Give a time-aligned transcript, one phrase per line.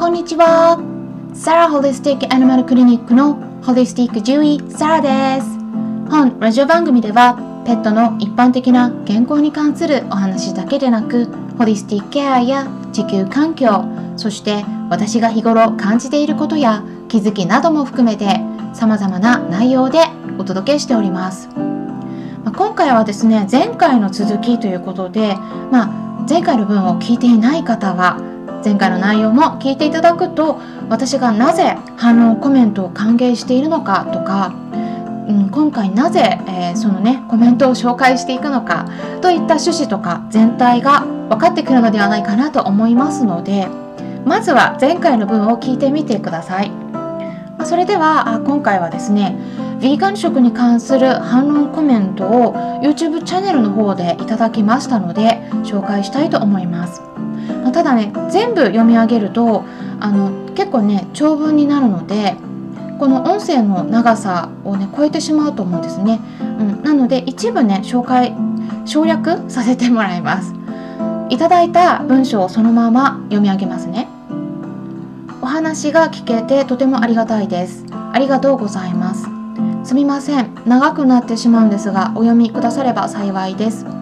[0.00, 0.80] こんにちは。
[1.34, 5.46] サラホリスティックアニマルクリニックのホリスティック獣医サラです。
[6.08, 7.34] 本ラジオ番組では
[7.66, 11.26] ペットの一般的な健康に関するお話だけでなく、
[11.58, 13.84] ホリスティックケアや地球環境、
[14.16, 18.40] そして私が日頃感じていることや気づきなども含めて
[18.72, 19.98] 様々な内容で
[20.38, 21.50] お届けしております。
[22.42, 25.36] まあ、今回はですね、前回の続きということで、
[25.70, 25.90] ま
[26.22, 28.29] あ、前回の分を聞いていない方は
[28.64, 34.54] 前回の内容も聞いていただくと私がなぜ反応コメントを歓迎しているのかとか、
[35.28, 38.86] うん、今回なぜ、えー、そのねコメントを紹介していくのか
[39.20, 43.68] といった趣旨とか全体が分かってくるのではないかなと思いますので
[44.24, 46.70] まずは前回の文を聞いてみてください。
[47.64, 49.36] それでは今回はですね
[49.80, 57.09] ヴィーガン食に関する反論コメントを YouTube チャンネルの方でいただきましたので紹介したいと思います。
[57.70, 59.64] まただね全部読み上げると
[60.00, 62.34] あの結構ね長文になるので
[62.98, 68.34] この音声の長さをね超えてしまうと思うんですね、うん、なので一部ね紹介
[68.86, 70.52] 省略させてもらいます。
[71.28, 74.08] いただいた文章をそのまま読み上げますね。
[75.40, 77.86] お話が聞けてとてもありがたいです。
[78.12, 79.28] ありがとうございます。
[79.84, 80.56] すみません。
[80.66, 83.99] 長くなってしまうんですがお読みくだされば幸いです。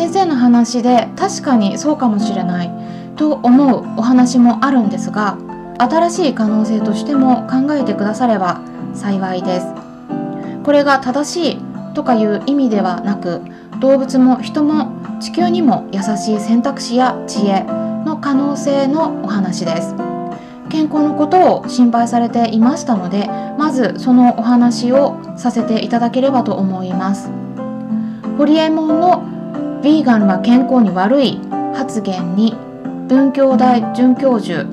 [0.00, 2.70] 先生の話で確かにそうかもしれない。
[3.16, 5.36] と思うお話もあるんですが
[5.78, 8.62] 新しい可能性としても考えてくだされば
[8.94, 9.66] 幸いです。
[10.64, 11.58] これが正しい
[11.92, 13.42] とかいう意味ではなく
[13.78, 14.90] 動物も人も
[15.20, 17.64] 地球にも優しい選択肢や知恵
[18.06, 19.94] の可能性のお話です。
[20.70, 23.28] 健康のことを心配されていましたので
[23.58, 27.28] まずそのお話をさせていただければと思います。
[28.38, 29.39] ホリエモンの
[29.80, 31.40] ヴィーガンは健康に悪い
[31.74, 32.54] 発言に
[33.08, 34.66] 文教大准教授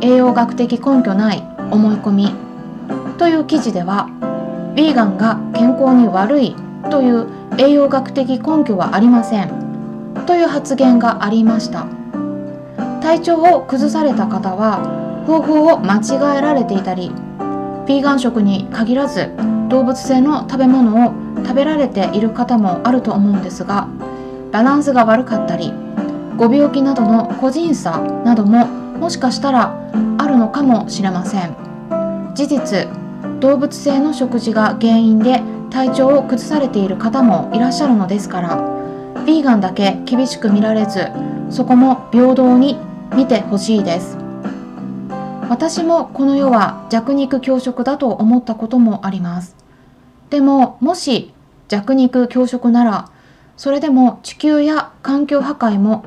[0.00, 2.32] 栄養学的根拠ない思い込み
[3.18, 4.08] という記事では
[4.74, 6.56] ヴィーガンが健康に悪い
[6.90, 7.26] という
[7.58, 11.98] 栄養学的根拠はありませんという発言がありました。
[13.08, 19.30] 体調を崩された方は方法を間違えられていたりヴィーガン食に限らず
[19.70, 23.88] 動物性の食べ物を食べられている方もあると思うんですが
[24.52, 25.72] バランスが悪かったり
[26.36, 31.56] ご病気などの個人差などももしかしたらあるのかもしれません。
[32.34, 32.88] 事実
[33.40, 38.58] 動物性の食事が原因で体調を崩されている方もいらっしゃるのですから
[39.24, 41.08] ヴィーガンだけ厳しく見られず
[41.50, 42.78] そこも平等に
[43.14, 44.16] 見てほしいです。
[45.48, 49.56] 私もこの世は弱肉強食だと思ったこともあります。
[50.30, 51.32] でももし
[51.68, 53.10] 弱肉強食なら
[53.58, 56.04] それでも地球や環境破壊も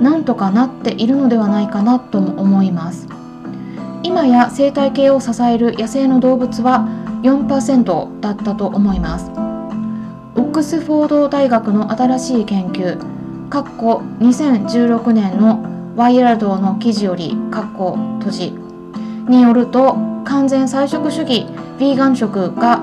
[0.00, 3.08] なんとかなっているのではないかなとも思います。
[4.04, 6.86] 今や生態系を支える野生の動物は
[7.24, 9.30] 4%だったと思います。
[10.36, 12.96] オックスフォード大学の新しい研究
[13.50, 15.64] 2016年の
[15.96, 18.54] ワイヤルドの記事より閉じ。
[19.28, 21.46] によると完全菜食主義
[21.78, 22.80] ヴィーガン食が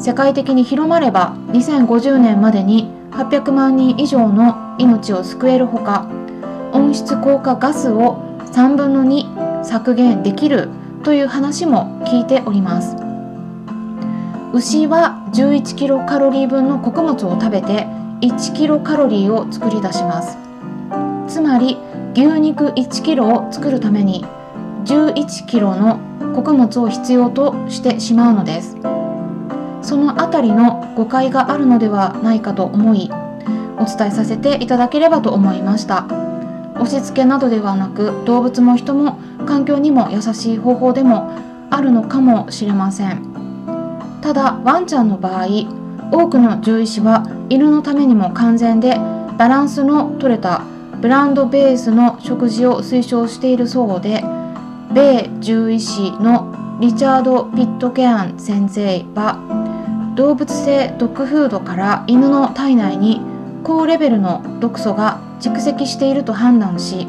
[0.00, 6.06] 世界的に広まれば2050年までに800万人以上の命を救えるほか
[6.72, 10.70] 温室効果ガスを3分の2削減できる
[11.04, 12.96] という話も聞いております。
[14.54, 17.86] 牛は11キロカロリー分の穀物を食べて
[18.22, 20.38] 1キロカロリーを作り出します。
[21.28, 21.76] つまり
[22.14, 24.24] 牛肉1キロを作るために
[24.86, 26.00] 11キロの
[26.34, 28.76] 穀物を必要としてしまうのです。
[29.90, 33.10] そのあたりの誤解があるのではないかと思い
[33.76, 36.06] お伝えさせていただければと思いました。
[36.76, 41.32] 押し付けなどではなく動物も人も環境にも優しい方法でも
[41.70, 43.26] あるのかもしれません。
[44.22, 45.46] ただワンちゃんの場合
[46.12, 48.94] 多くの獣医師は犬のためにも完全で
[49.38, 50.62] バランスの取れた
[51.00, 54.22] ブランドベースの食事を推奨しているそうで
[54.94, 59.59] 米獣医師のリチャード・ピットケアン先生は
[60.14, 63.20] 動物性ドッグフードから犬の体内に
[63.64, 67.06] 高レベルの毒素が蓄積していると判断し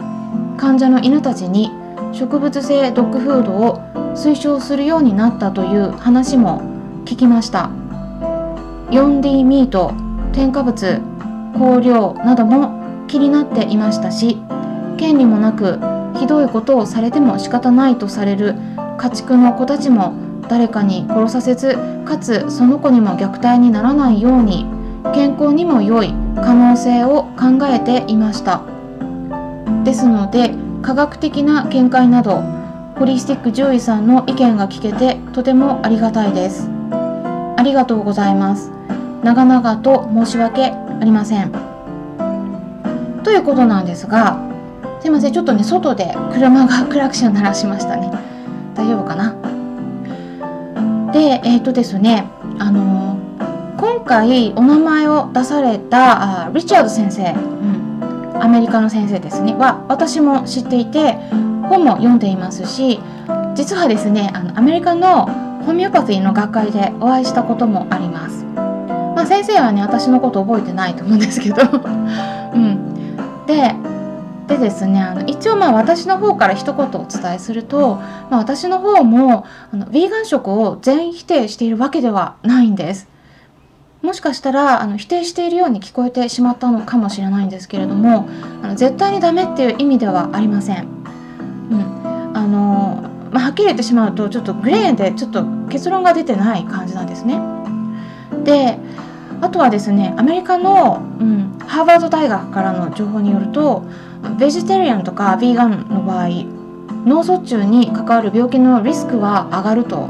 [0.57, 1.71] 患者の犬たちに
[2.13, 3.79] 植物性ドッグフードを
[4.15, 6.61] 推奨するようになったという話も
[7.05, 7.71] 聞きました。
[8.91, 9.93] 4D ミート
[10.33, 11.01] 添加物
[11.57, 14.37] 香料なども気になっていましたし
[14.97, 15.79] 権利もなく
[16.19, 18.55] ひどいことをされても仕方ないとされる
[18.97, 20.13] 家畜の子たちも
[20.51, 24.65] 誰かに殺させずかつその子にも虐待にならないように
[25.13, 28.61] 健康にも良い可能性を考えていました。
[29.85, 32.41] ですので科学的な見解など
[32.99, 36.69] ホリスティック獣医さんの意見が聞けてとてもありがたいです。
[37.55, 38.73] ありがとうございます。
[39.23, 41.53] 長々と申し訳ありません。
[43.23, 44.37] ということなんですが
[44.99, 45.31] すいません。
[45.31, 48.11] ちょっとね外で車がクラクション鳴らしましたね。
[48.75, 49.33] 大丈夫かな？
[51.11, 52.29] でえっ、ー、とですね
[52.59, 61.13] あのー、今回お名前を出されたあリチャード先生、うん、アメリカの先生ですねは私も知っていて
[61.69, 62.99] 本も読んでいますし
[63.55, 65.27] 実はですねあのアメリカの
[65.65, 68.43] ホメオパティの学会でお会いしたこともあります。
[69.15, 73.75] まあ、先生はね私のこと覚えてないと思うんですけど、 うん、で
[74.51, 83.07] でですねあの一応まあ私の方から一言お伝えすると、まあ、私の方もあのヴィーガン食を全否定しているわけではないんです。
[84.01, 88.27] もしかしたらあの否定しているように聞こえてしまったのかもしれないんですけれども
[88.63, 90.87] あの絶対にダメっていう意味ではありません。
[91.69, 97.39] うん、あのまあ、はっきり言ってしまうとちょっとグレーでちょっと結論が出てない感じなんですね。
[98.43, 98.77] で
[99.39, 103.83] あとはですねアメリカの、うん、ハーバード大学からの情報によると
[104.39, 106.29] ベジタリアンとかヴィーガンの場合
[107.05, 110.09] 脳卒中に関わる病気のリスクは上がると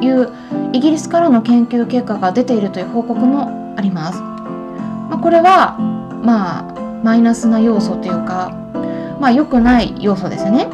[0.00, 0.32] いう
[0.72, 4.20] イギリスからの研究結果が出ているという報告もあります。
[4.20, 5.78] まあ、これは
[6.22, 6.74] まあ
[7.04, 8.50] マイナスな要素というか
[9.20, 10.68] まあ良くない要素ですよね。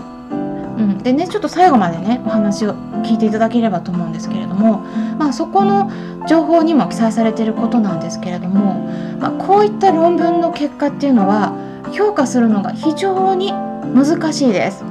[0.78, 4.78] うん、でねちょっと最後までねお話を聞いていただければと思うんですけれども、
[5.18, 5.90] まあ、そこの
[6.26, 8.88] 情報にも記載されていることなんですけれども、
[9.18, 11.52] まあ、こういった論文の結果っていうのは
[11.92, 14.84] 評価するのが非常に難しいです。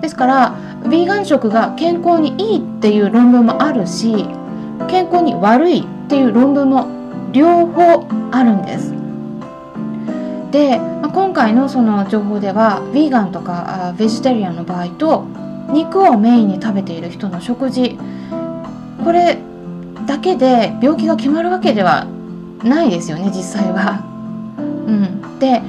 [0.00, 4.26] ですからヴィーガン食が健康にいいっていう論文もあるし
[4.88, 6.86] 健康に悪いっていう論文も
[7.32, 8.94] 両方あるんです。
[10.50, 15.26] で、まあ、今回のその情報ではヴィーガンとかベジタリアンの場合と
[15.70, 17.98] 肉をメインに食べている人の食事
[19.04, 19.38] これ
[20.06, 22.06] だけで病気が決まるわけでは
[22.62, 24.04] ないですよね実際は。
[24.56, 25.62] うん、で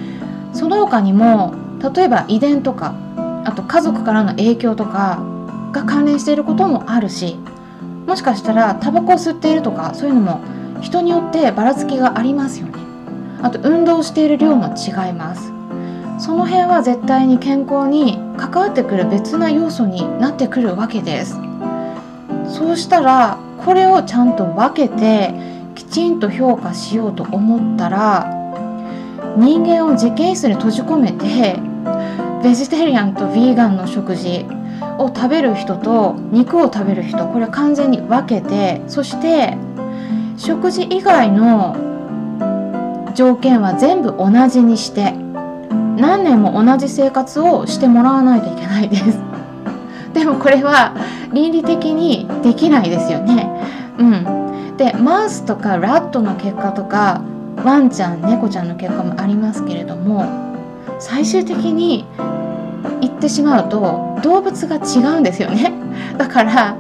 [0.60, 1.54] その他にも
[1.96, 2.94] 例えば遺伝とか
[3.46, 5.24] あと家族からの影響とか
[5.72, 7.38] が関連していることもあるし
[8.06, 10.42] もしかしたらタバコを吸っているとかそういうのも
[10.82, 12.74] 人によってばらつきがありますよね。
[13.42, 15.54] あと運動している量も違います
[16.20, 21.38] その辺は絶対に健康に関わってくる別な要素になってくるわけです
[22.50, 25.34] そうしたらこれをちゃんと分けて
[25.76, 28.39] きちんと評価しようと思ったら
[29.40, 31.60] 人間を実験室に閉じ込めて
[32.44, 34.46] ベジタリアンとヴィーガンの食事
[34.98, 39.58] を食べる人と肉を食べる人これ完全に分けてそして
[40.38, 45.14] 食事以外の条件は全部同じにして
[45.98, 49.20] 何年も同じ生活をしてもらわないといけないです。
[50.14, 50.94] でもこれは
[51.34, 53.50] 倫理的にできないですよね。
[53.98, 54.78] うん。
[54.78, 57.22] でマウスとかラットの結果とか
[57.64, 60.26] ワンちゃん猫ちゃんの結果もありますけれども
[61.00, 62.06] 最終的に
[63.02, 65.74] 言ってしまうと動物が違うんですよね。
[66.18, 66.76] だから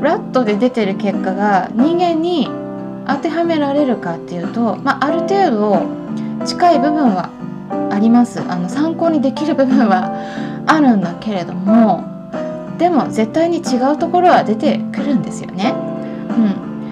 [0.00, 2.48] ラットで出てる結果が人間に
[3.06, 5.82] 当てはめられるかっていうと、まあ、ある程度
[6.44, 7.30] 近い部分は
[7.90, 8.40] あります。
[8.40, 10.12] あの参考にできる部分は
[10.66, 12.04] あるんだけれども
[12.78, 15.74] でも絶対に違うところは出てくるんですよね。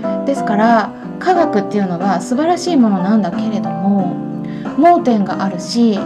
[0.03, 4.15] うん、ですから科学っていうのは素晴らしいものなんだけれども
[4.77, 5.99] 盲点があるし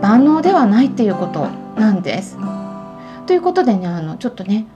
[0.00, 2.38] 万能ではないっていうことなんです。
[3.26, 4.66] ということでねあのちょっとね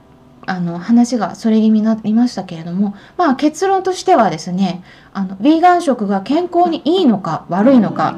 [0.45, 8.15] あの話がそれ気味になりましたけれども、まあ、結論としてはですねあのヴィーガン食が健康にいいのか悪いのか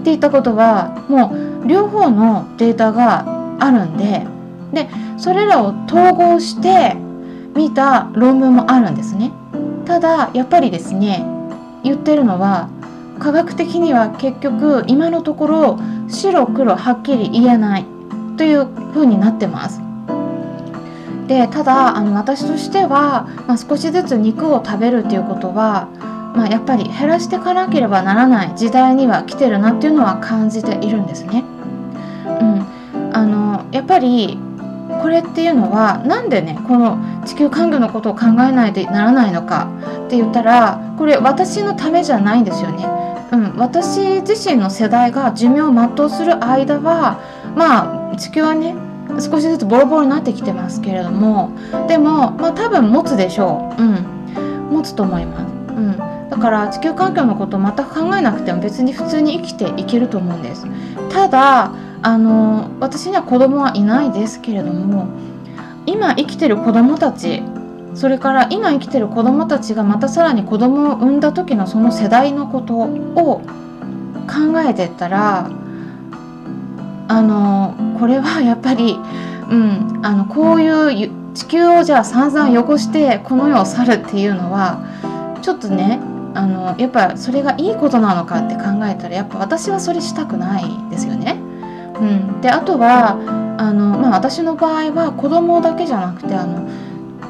[0.00, 1.32] っていったことはも
[1.64, 3.24] う両方のデータが
[3.60, 4.26] あるんで
[4.72, 6.96] でそれらを統合して
[7.54, 9.32] 見た論文もあるんですね。
[9.88, 11.24] ただやっぱりですね
[11.82, 12.68] 言ってるのは
[13.18, 15.78] 科学的には結局今のところ
[16.08, 17.86] 白黒はっきり言えない
[18.36, 19.80] というふうになってます。
[21.26, 25.88] でただあの私としては、まあ、少しずつ肉を食べるっていうことは、
[26.34, 31.44] まあ、やっぱり減らしていかなければならない時代には来てるなっていうのは感じているんですね。
[32.40, 34.38] うん、あのやっぱり
[35.00, 39.70] これっていうのは何でねこの地球環境のことを考えないとならないのか
[40.06, 42.86] って言ったらこれ私のためじゃないんですよね。
[43.30, 47.20] うん、私自身の世代が寿命を全うする間は
[47.54, 48.74] まあ地球はね
[49.20, 51.50] 少しずつボロボロになってきてますけれども
[51.88, 53.82] でもまあ多分持つでしょう。
[53.82, 54.18] うん
[54.70, 60.66] 持つと思います、うん、だから地球環境のことを全く考えなくても別に普通に生きていけると思うんです。
[61.10, 65.08] ただあの私には子供はいないですけれども
[65.86, 67.42] 今生きてる子供たち
[67.94, 73.40] それから今生きてる子供たちがまたさらに子供を産んだ時のその世代のことを
[74.26, 75.50] 考えてったら
[77.08, 78.96] あのこれはやっぱり、う
[79.56, 86.00] ん、あのこういう地球をじゃあ散々汚してこの世を去るっていうのはちょっとね
[86.34, 91.37] あのやっぱそれがいいことなのかって考えたらやっぱ私はそれしたくないですよね。
[92.00, 93.18] うん、であとは
[93.58, 96.68] あの、まあ、私の場合は子供だけじゃなくてあの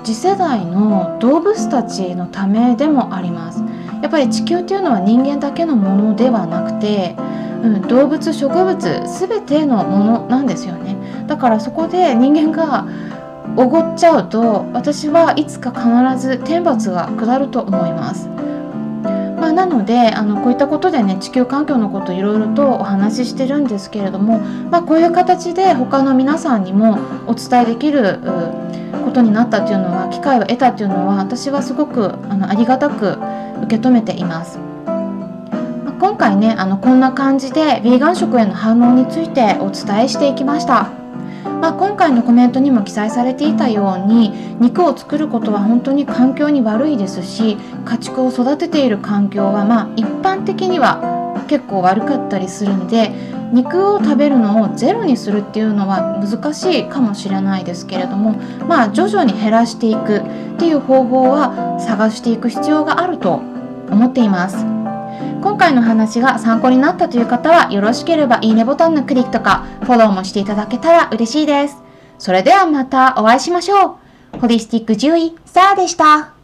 [0.05, 3.63] 次世代の動物たちのためでもあります。
[4.03, 7.17] やっぱり地球っていうのは人間だけのものではなくて、
[7.63, 10.97] うん、動物植物全てのものなんですよね。
[11.27, 12.87] だからそこで人間が
[13.57, 18.29] おごっちゃうと私はいつか必ず天罰が下ると思います。
[19.59, 28.21] なのであのこういったことでね地球環境のこといろいろとお話ししてるんですけれども、まあ、こういう形で他の皆さんにもお伝えできる
[29.05, 33.19] ことになったっていうのは機会を得たっていうのは私はすごくあのありがたく
[33.65, 34.61] 受け止めています。
[35.99, 40.98] 今回ねあのこんな感じでヴィーガン食への反応についてお伝えしていきました。
[41.69, 53.11] まあ、今回のコメントにも記載されていたように肉を作ることは本当に環境に悪いですし家畜を育てている環境はまあ一般的には結構悪かったりするんで
[53.53, 58.33] 肉を食べるのをゼロにするっていうのは難しいかもしれないですけれども
[58.67, 63.43] まあ徐々に減らしていくっていう方法は探していく必要があると
[63.91, 64.78] 思っています。
[65.41, 71.77] 今回の話が参考になったという方はよろしければいいねボタンのクリックとかフォローもしていただけたら嬉しいです。
[72.19, 73.99] それではまたお会いしましょ
[74.35, 74.39] う。
[74.41, 76.38] ホリスティック獣医、サーでした。